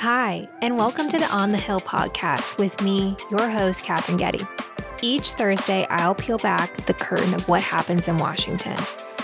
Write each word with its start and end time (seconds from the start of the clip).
Hi, 0.00 0.48
and 0.62 0.78
welcome 0.78 1.10
to 1.10 1.18
the 1.18 1.26
On 1.26 1.52
the 1.52 1.58
Hill 1.58 1.82
podcast 1.82 2.56
with 2.56 2.80
me, 2.80 3.14
your 3.30 3.50
host, 3.50 3.84
Katherine 3.84 4.16
Getty. 4.16 4.40
Each 5.02 5.32
Thursday, 5.32 5.86
I'll 5.90 6.14
peel 6.14 6.38
back 6.38 6.86
the 6.86 6.94
curtain 6.94 7.34
of 7.34 7.46
what 7.50 7.60
happens 7.60 8.08
in 8.08 8.16
Washington, 8.16 8.78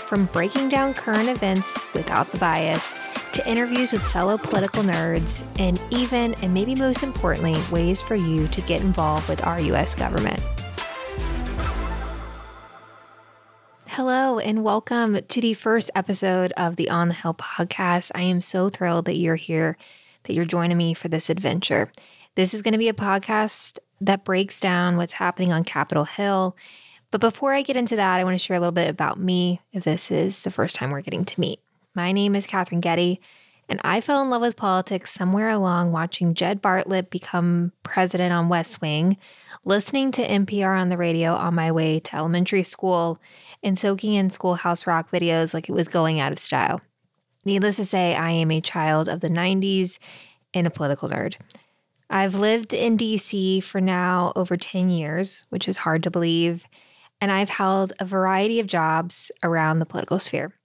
from 0.05 0.25
breaking 0.27 0.69
down 0.69 0.93
current 0.93 1.29
events 1.29 1.83
without 1.95 2.31
the 2.31 2.37
bias 2.37 2.93
to 3.33 3.49
interviews 3.49 3.91
with 3.91 4.03
fellow 4.03 4.37
political 4.37 4.83
nerds, 4.83 5.43
and 5.57 5.81
even, 5.89 6.35
and 6.43 6.53
maybe 6.53 6.75
most 6.75 7.01
importantly, 7.01 7.59
ways 7.71 8.03
for 8.03 8.13
you 8.13 8.47
to 8.49 8.61
get 8.61 8.81
involved 8.81 9.27
with 9.27 9.43
our 9.47 9.59
U.S. 9.59 9.95
government. 9.95 10.39
Hello, 13.87 14.37
and 14.37 14.63
welcome 14.63 15.21
to 15.27 15.41
the 15.41 15.55
first 15.55 15.89
episode 15.95 16.53
of 16.55 16.75
the 16.75 16.91
On 16.91 17.07
the 17.07 17.15
Hill 17.15 17.33
podcast. 17.33 18.11
I 18.13 18.21
am 18.21 18.41
so 18.41 18.69
thrilled 18.69 19.05
that 19.05 19.17
you're 19.17 19.33
here, 19.33 19.75
that 20.27 20.33
you're 20.33 20.45
joining 20.45 20.77
me 20.77 20.93
for 20.93 21.07
this 21.07 21.29
adventure. 21.29 21.91
This 22.35 22.53
is 22.53 22.61
going 22.61 22.73
to 22.73 22.77
be 22.77 22.89
a 22.89 22.93
podcast 22.93 23.79
that 23.99 24.23
breaks 24.23 24.59
down 24.59 24.97
what's 24.97 25.13
happening 25.13 25.51
on 25.51 25.63
Capitol 25.63 26.03
Hill. 26.05 26.55
But 27.09 27.21
before 27.21 27.53
I 27.53 27.63
get 27.63 27.75
into 27.75 27.95
that, 27.95 28.19
I 28.19 28.23
want 28.23 28.35
to 28.35 28.43
share 28.43 28.57
a 28.57 28.59
little 28.59 28.71
bit 28.71 28.89
about 28.89 29.19
me 29.19 29.61
if 29.73 29.83
this 29.83 30.11
is 30.11 30.43
the 30.43 30.51
first 30.51 30.75
time 30.75 30.91
we're 30.91 31.01
getting 31.01 31.25
to 31.25 31.39
meet. 31.39 31.59
My 31.95 32.11
name 32.11 32.35
is 32.35 32.45
Katherine 32.45 32.81
Getty, 32.81 33.19
and 33.69 33.81
I 33.83 34.01
fell 34.01 34.21
in 34.21 34.29
love 34.29 34.41
with 34.41 34.55
politics 34.55 35.11
somewhere 35.11 35.49
along 35.49 35.91
watching 35.91 36.33
Jed 36.33 36.61
Bartlet 36.61 37.09
become 37.09 37.71
president 37.83 38.33
on 38.33 38.49
West 38.49 38.81
Wing, 38.81 39.17
listening 39.65 40.11
to 40.11 40.27
NPR 40.27 40.79
on 40.79 40.89
the 40.89 40.97
radio 40.97 41.33
on 41.33 41.55
my 41.55 41.71
way 41.71 41.99
to 42.01 42.15
elementary 42.15 42.63
school, 42.63 43.19
and 43.63 43.79
soaking 43.79 44.13
in 44.13 44.29
schoolhouse 44.29 44.85
rock 44.85 45.09
videos 45.09 45.53
like 45.53 45.69
it 45.69 45.73
was 45.73 45.87
going 45.87 46.19
out 46.19 46.31
of 46.31 46.39
style. 46.39 46.81
Needless 47.47 47.77
to 47.77 47.85
say, 47.85 48.13
I 48.13 48.31
am 48.31 48.51
a 48.51 48.59
child 48.59 49.07
of 49.07 49.21
the 49.21 49.29
90s 49.29 49.99
and 50.53 50.67
a 50.67 50.69
political 50.69 51.07
nerd. 51.07 51.37
I've 52.09 52.35
lived 52.35 52.73
in 52.73 52.97
DC 52.97 53.63
for 53.63 53.79
now 53.79 54.33
over 54.35 54.57
10 54.57 54.89
years, 54.89 55.45
which 55.47 55.69
is 55.69 55.77
hard 55.77 56.03
to 56.03 56.11
believe, 56.11 56.65
and 57.21 57.31
I've 57.31 57.51
held 57.51 57.93
a 58.01 58.05
variety 58.05 58.59
of 58.59 58.67
jobs 58.67 59.31
around 59.43 59.79
the 59.79 59.85
political 59.85 60.19
sphere. 60.19 60.55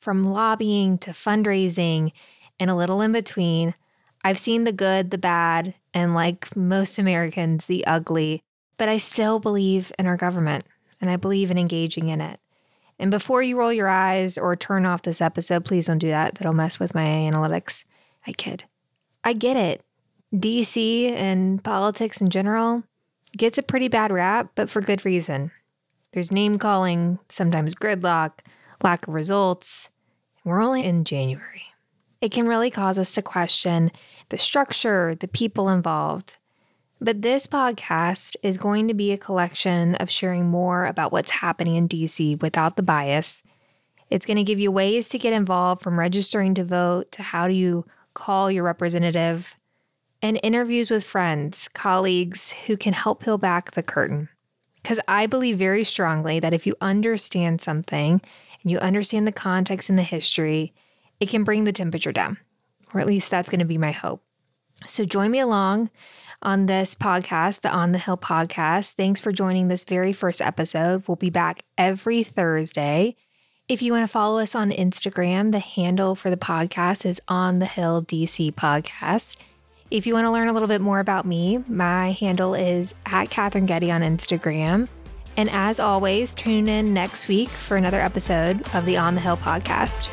From 0.00 0.30
lobbying 0.30 0.96
to 0.98 1.10
fundraising 1.10 2.12
and 2.60 2.70
a 2.70 2.76
little 2.76 3.00
in 3.00 3.10
between, 3.10 3.74
I've 4.22 4.38
seen 4.38 4.62
the 4.62 4.70
good, 4.70 5.10
the 5.10 5.18
bad, 5.18 5.74
and 5.92 6.14
like 6.14 6.54
most 6.54 7.00
Americans, 7.00 7.64
the 7.64 7.84
ugly, 7.84 8.44
but 8.78 8.88
I 8.88 8.98
still 8.98 9.40
believe 9.40 9.90
in 9.98 10.06
our 10.06 10.16
government 10.16 10.66
and 11.00 11.10
I 11.10 11.16
believe 11.16 11.50
in 11.50 11.58
engaging 11.58 12.10
in 12.10 12.20
it. 12.20 12.38
And 13.02 13.10
before 13.10 13.42
you 13.42 13.58
roll 13.58 13.72
your 13.72 13.88
eyes 13.88 14.38
or 14.38 14.54
turn 14.54 14.86
off 14.86 15.02
this 15.02 15.20
episode, 15.20 15.64
please 15.64 15.88
don't 15.88 15.98
do 15.98 16.10
that. 16.10 16.36
That'll 16.36 16.52
mess 16.52 16.78
with 16.78 16.94
my 16.94 17.04
analytics. 17.04 17.82
I 18.28 18.32
kid. 18.32 18.62
I 19.24 19.32
get 19.32 19.56
it. 19.56 19.82
DC 20.32 21.10
and 21.10 21.62
politics 21.64 22.20
in 22.20 22.28
general 22.28 22.84
gets 23.36 23.58
a 23.58 23.62
pretty 23.64 23.88
bad 23.88 24.12
rap, 24.12 24.52
but 24.54 24.70
for 24.70 24.80
good 24.80 25.04
reason. 25.04 25.50
There's 26.12 26.30
name 26.30 26.58
calling, 26.58 27.18
sometimes 27.28 27.74
gridlock, 27.74 28.34
lack 28.84 29.08
of 29.08 29.14
results. 29.14 29.90
We're 30.44 30.62
only 30.62 30.84
in 30.84 31.02
January. 31.04 31.64
It 32.20 32.30
can 32.30 32.46
really 32.46 32.70
cause 32.70 33.00
us 33.00 33.10
to 33.14 33.22
question 33.22 33.90
the 34.28 34.38
structure, 34.38 35.16
the 35.16 35.26
people 35.26 35.68
involved. 35.68 36.36
But 37.02 37.22
this 37.22 37.48
podcast 37.48 38.36
is 38.44 38.56
going 38.56 38.86
to 38.86 38.94
be 38.94 39.10
a 39.10 39.18
collection 39.18 39.96
of 39.96 40.08
sharing 40.08 40.46
more 40.46 40.86
about 40.86 41.10
what's 41.10 41.32
happening 41.32 41.74
in 41.74 41.88
DC 41.88 42.40
without 42.40 42.76
the 42.76 42.82
bias. 42.82 43.42
It's 44.08 44.24
going 44.24 44.36
to 44.36 44.44
give 44.44 44.60
you 44.60 44.70
ways 44.70 45.08
to 45.08 45.18
get 45.18 45.32
involved 45.32 45.82
from 45.82 45.98
registering 45.98 46.54
to 46.54 46.62
vote 46.62 47.10
to 47.10 47.22
how 47.22 47.48
do 47.48 47.54
you 47.54 47.84
call 48.14 48.52
your 48.52 48.62
representative, 48.62 49.56
and 50.22 50.38
interviews 50.44 50.92
with 50.92 51.02
friends, 51.02 51.68
colleagues 51.74 52.52
who 52.66 52.76
can 52.76 52.92
help 52.92 53.24
peel 53.24 53.36
back 53.36 53.72
the 53.72 53.82
curtain. 53.82 54.28
Because 54.80 55.00
I 55.08 55.26
believe 55.26 55.58
very 55.58 55.82
strongly 55.82 56.38
that 56.38 56.54
if 56.54 56.68
you 56.68 56.76
understand 56.80 57.60
something 57.60 58.20
and 58.62 58.70
you 58.70 58.78
understand 58.78 59.26
the 59.26 59.32
context 59.32 59.90
and 59.90 59.98
the 59.98 60.04
history, 60.04 60.72
it 61.18 61.28
can 61.28 61.42
bring 61.42 61.64
the 61.64 61.72
temperature 61.72 62.12
down, 62.12 62.38
or 62.94 63.00
at 63.00 63.08
least 63.08 63.28
that's 63.28 63.50
going 63.50 63.58
to 63.58 63.64
be 63.64 63.76
my 63.76 63.90
hope. 63.90 64.22
So 64.86 65.04
join 65.04 65.30
me 65.30 65.38
along 65.38 65.90
on 66.42 66.66
this 66.66 66.94
podcast, 66.94 67.60
the 67.60 67.70
On 67.70 67.92
the 67.92 67.98
Hill 67.98 68.16
podcast. 68.16 68.94
Thanks 68.94 69.20
for 69.20 69.32
joining 69.32 69.68
this 69.68 69.84
very 69.84 70.12
first 70.12 70.42
episode. 70.42 71.04
We'll 71.06 71.16
be 71.16 71.30
back 71.30 71.64
every 71.78 72.22
Thursday. 72.22 73.16
If 73.68 73.80
you 73.80 73.92
want 73.92 74.02
to 74.02 74.12
follow 74.12 74.40
us 74.40 74.54
on 74.54 74.70
Instagram, 74.70 75.52
the 75.52 75.60
handle 75.60 76.14
for 76.14 76.30
the 76.30 76.36
podcast 76.36 77.06
is 77.06 77.20
On 77.28 77.58
the 77.58 77.66
Hill 77.66 78.02
DC 78.02 78.52
Podcast. 78.52 79.36
If 79.90 80.06
you 80.06 80.14
want 80.14 80.24
to 80.24 80.30
learn 80.30 80.48
a 80.48 80.52
little 80.52 80.68
bit 80.68 80.80
more 80.80 81.00
about 81.00 81.26
me, 81.26 81.58
my 81.68 82.12
handle 82.12 82.54
is 82.54 82.94
at 83.06 83.30
Katherine 83.30 83.66
Getty 83.66 83.90
on 83.90 84.00
Instagram. 84.00 84.88
And 85.36 85.48
as 85.50 85.78
always, 85.78 86.34
tune 86.34 86.68
in 86.68 86.92
next 86.92 87.28
week 87.28 87.48
for 87.48 87.76
another 87.76 88.00
episode 88.00 88.62
of 88.74 88.84
the 88.84 88.96
On 88.96 89.14
the 89.14 89.20
Hill 89.20 89.36
podcast. 89.36 90.10